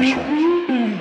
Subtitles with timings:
[0.00, 0.99] Christmas.